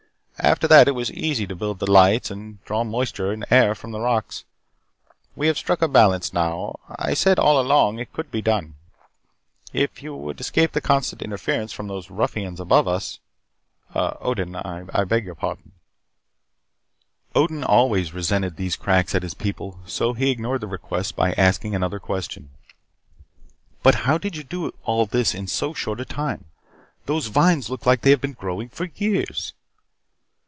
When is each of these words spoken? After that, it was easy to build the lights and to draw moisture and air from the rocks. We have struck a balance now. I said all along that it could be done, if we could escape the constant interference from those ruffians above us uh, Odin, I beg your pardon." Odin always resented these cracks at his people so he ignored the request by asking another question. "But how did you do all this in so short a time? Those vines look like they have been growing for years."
After 0.43 0.67
that, 0.69 0.87
it 0.87 0.95
was 0.95 1.11
easy 1.11 1.45
to 1.45 1.55
build 1.55 1.77
the 1.77 1.91
lights 1.91 2.31
and 2.31 2.59
to 2.59 2.65
draw 2.65 2.83
moisture 2.83 3.31
and 3.31 3.45
air 3.51 3.75
from 3.75 3.91
the 3.91 3.99
rocks. 3.99 4.43
We 5.35 5.45
have 5.45 5.55
struck 5.57 5.83
a 5.83 5.87
balance 5.87 6.33
now. 6.33 6.79
I 6.89 7.13
said 7.13 7.37
all 7.37 7.59
along 7.61 7.97
that 7.97 8.01
it 8.03 8.13
could 8.13 8.31
be 8.31 8.41
done, 8.41 8.73
if 9.71 10.01
we 10.01 10.09
could 10.09 10.39
escape 10.41 10.71
the 10.71 10.81
constant 10.81 11.21
interference 11.21 11.73
from 11.73 11.87
those 11.89 12.09
ruffians 12.09 12.59
above 12.59 12.87
us 12.87 13.19
uh, 13.93 14.15
Odin, 14.19 14.55
I 14.55 15.03
beg 15.03 15.25
your 15.25 15.35
pardon." 15.35 15.73
Odin 17.35 17.63
always 17.63 18.11
resented 18.11 18.55
these 18.55 18.75
cracks 18.75 19.13
at 19.13 19.21
his 19.21 19.35
people 19.35 19.79
so 19.85 20.13
he 20.13 20.31
ignored 20.31 20.61
the 20.61 20.67
request 20.67 21.15
by 21.15 21.33
asking 21.33 21.75
another 21.75 21.99
question. 21.99 22.49
"But 23.83 23.93
how 23.93 24.17
did 24.17 24.35
you 24.35 24.43
do 24.43 24.73
all 24.85 25.05
this 25.05 25.35
in 25.35 25.45
so 25.45 25.73
short 25.75 25.99
a 26.01 26.05
time? 26.05 26.45
Those 27.05 27.27
vines 27.27 27.69
look 27.69 27.85
like 27.85 28.01
they 28.01 28.09
have 28.09 28.21
been 28.21 28.33
growing 28.33 28.69
for 28.69 28.85
years." 28.95 29.53